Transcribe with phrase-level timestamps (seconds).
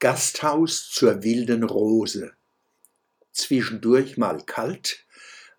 [0.00, 2.32] Gasthaus zur wilden Rose.
[3.32, 5.04] Zwischendurch mal kalt,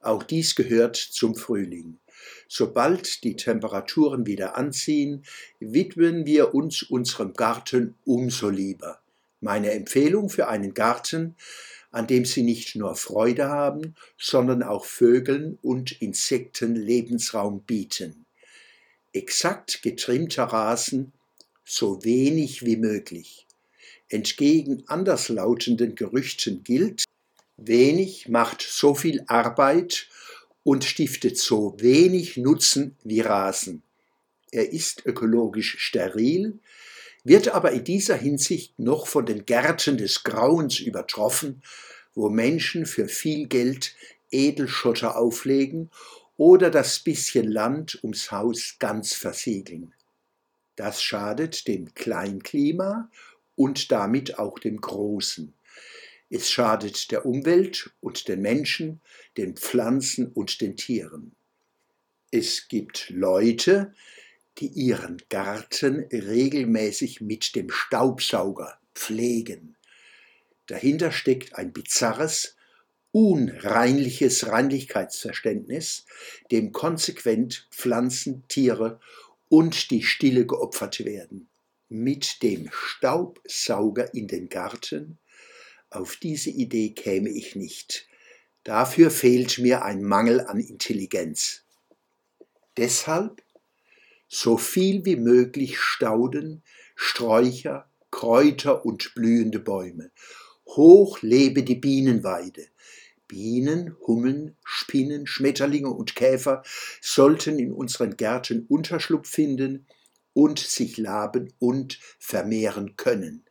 [0.01, 1.99] auch dies gehört zum Frühling.
[2.47, 5.25] Sobald die Temperaturen wieder anziehen,
[5.59, 8.99] widmen wir uns unserem Garten umso lieber.
[9.41, 11.35] Meine Empfehlung für einen Garten,
[11.91, 18.25] an dem Sie nicht nur Freude haben, sondern auch Vögeln und Insekten Lebensraum bieten.
[19.13, 21.13] Exakt getrimmter Rasen,
[21.63, 23.45] so wenig wie möglich.
[24.09, 27.03] Entgegen anderslautenden Gerüchten gilt,
[27.57, 30.07] wenig macht so viel Arbeit
[30.63, 33.83] und stiftet so wenig Nutzen wie Rasen.
[34.51, 36.59] Er ist ökologisch steril,
[37.23, 41.61] wird aber in dieser Hinsicht noch von den Gärten des Grauens übertroffen,
[42.13, 43.95] wo Menschen für viel Geld
[44.31, 45.89] Edelschotter auflegen
[46.37, 49.93] oder das bisschen Land ums Haus ganz versiegeln.
[50.75, 53.09] Das schadet dem Kleinklima
[53.55, 55.53] und damit auch dem Großen.
[56.29, 59.01] Es schadet der Umwelt und den Menschen,
[59.37, 61.35] den Pflanzen und den Tieren.
[62.31, 63.93] Es gibt Leute,
[64.57, 69.75] die ihren Garten regelmäßig mit dem Staubsauger pflegen.
[70.67, 72.55] Dahinter steckt ein bizarres,
[73.11, 76.05] unreinliches Reinlichkeitsverständnis,
[76.51, 78.99] dem konsequent Pflanzen, Tiere
[79.47, 81.47] und die Stille geopfert werden.
[81.89, 85.19] Mit dem Staubsauger in den Garten
[85.91, 88.07] auf diese Idee käme ich nicht.
[88.63, 91.63] Dafür fehlt mir ein Mangel an Intelligenz.
[92.75, 93.43] Deshalb
[94.27, 96.63] so viel wie möglich Stauden,
[96.95, 100.09] Sträucher, Kräuter und blühende Bäume.
[100.65, 102.65] Hoch lebe die Bienenweide.
[103.27, 106.63] Bienen, Hummeln, Spinnen, Schmetterlinge und Käfer
[106.99, 109.85] sollten in unseren Gärten Unterschlupf finden
[110.35, 113.45] und sich laben und vermehren können.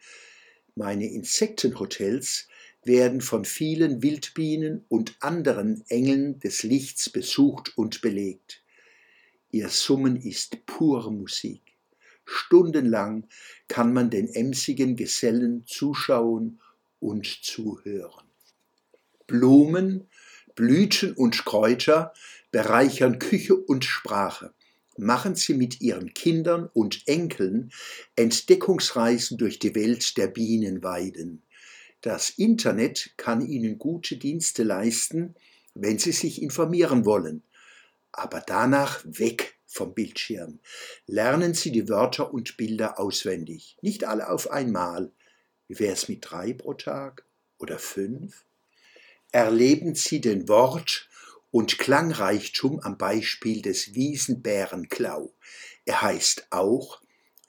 [0.77, 2.47] Meine Insektenhotels
[2.85, 8.63] werden von vielen Wildbienen und anderen Engeln des Lichts besucht und belegt.
[9.51, 11.63] Ihr Summen ist pure Musik.
[12.27, 13.29] Stundenlang
[13.67, 16.61] kann man den emsigen Gesellen zuschauen
[17.01, 18.27] und zuhören.
[19.27, 20.07] Blumen,
[20.55, 22.13] Blüten und Kräuter
[22.51, 24.53] bereichern Küche und Sprache
[24.99, 27.73] machen sie mit ihren Kindern und Enkeln
[28.17, 31.43] Entdeckungsreisen durch die Welt der Bienenweiden.
[32.01, 35.35] Das Internet kann ihnen gute Dienste leisten,
[35.75, 37.43] wenn sie sich informieren wollen.
[38.13, 40.61] Aber danach weg vom Bildschirm.
[41.07, 43.77] Lernen Sie die Wörter und Bilder auswendig.
[43.83, 45.11] Nicht alle auf einmal.
[45.67, 47.25] Wie wäre es mit drei pro Tag
[47.59, 48.45] oder fünf?
[49.33, 51.09] Erleben Sie den Wort-
[51.55, 55.33] und Klangreichtum am Beispiel des Wiesenbärenklau.
[55.85, 57.01] Er heißt auch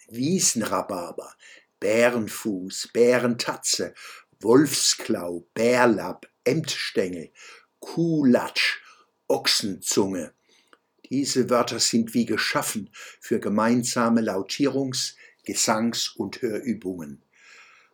[0.08, 1.34] Wiesenrhabarber,
[1.80, 3.96] Bärenfuß, Bärentatze,
[4.40, 7.32] Wolfsklau, Bärlapp, Emtstängel,
[7.80, 8.80] Kuhlatsch,
[9.28, 10.34] Ochsenzunge.
[11.10, 15.16] Diese Wörter sind wie geschaffen für gemeinsame Lautierungs-,
[15.48, 17.24] Gesangs- und Hörübungen.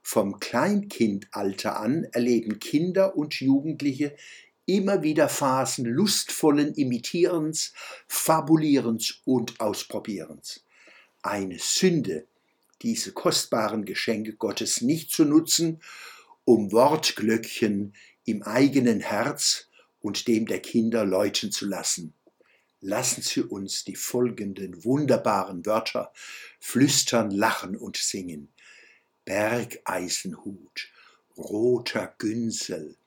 [0.01, 4.13] Vom Kleinkindalter an erleben Kinder und Jugendliche
[4.65, 7.73] immer wieder Phasen lustvollen Imitierens,
[8.07, 10.63] Fabulierens und Ausprobierens.
[11.21, 12.25] Eine Sünde,
[12.81, 15.81] diese kostbaren Geschenke Gottes nicht zu nutzen,
[16.45, 17.93] um Wortglöckchen
[18.25, 19.67] im eigenen Herz
[19.99, 22.13] und dem der Kinder läuten zu lassen.
[22.79, 26.11] Lassen Sie uns die folgenden wunderbaren Wörter
[26.59, 28.49] flüstern, lachen und singen.
[29.23, 30.89] Bergeisenhut,
[31.37, 32.97] roter Günsel,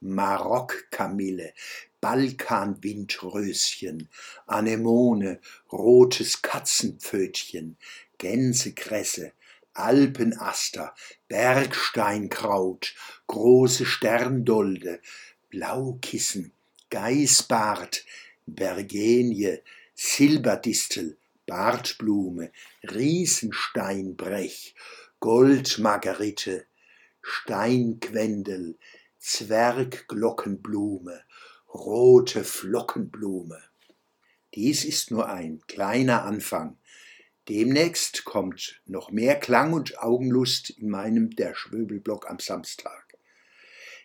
[0.00, 1.52] Marokkamille,
[2.00, 4.08] Balkanwindröschen,
[4.46, 5.40] Anemone,
[5.72, 7.76] rotes Katzenpfötchen,
[8.18, 9.32] Gänsekresse,
[9.72, 10.94] Alpenaster,
[11.28, 12.94] Bergsteinkraut,
[13.26, 15.00] große Sterndolde,
[15.50, 16.52] Blaukissen,
[16.90, 18.04] Geißbart,
[18.46, 19.58] Bergenie,
[19.94, 21.16] Silberdistel,
[21.46, 22.50] Bartblume,
[22.82, 24.74] Riesensteinbrech,
[25.20, 26.66] Goldmargerite,
[27.22, 28.76] Steinquendel,
[29.26, 31.22] Zwergglockenblume,
[31.72, 33.58] rote Flockenblume.
[34.54, 36.76] Dies ist nur ein kleiner Anfang.
[37.48, 43.16] Demnächst kommt noch mehr Klang und Augenlust in meinem Der Schwöbelblock am Samstag.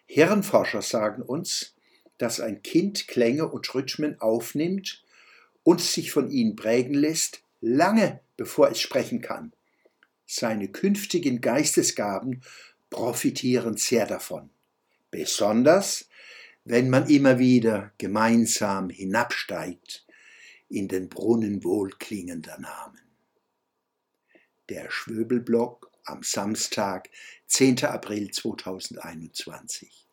[0.05, 1.75] Hirnforscher sagen uns,
[2.17, 5.03] dass ein Kind Klänge und Rhythmen aufnimmt
[5.63, 9.51] und sich von ihnen prägen lässt, lange bevor es sprechen kann.
[10.25, 12.41] Seine künftigen Geistesgaben
[12.89, 14.49] profitieren sehr davon
[15.11, 16.09] besonders
[16.69, 20.05] wenn man immer wieder gemeinsam hinabsteigt
[20.67, 23.01] in den Brunnen wohlklingender Namen.
[24.69, 27.09] Der Schwöbelblock am Samstag,
[27.47, 27.85] 10.
[27.85, 30.08] April 2021.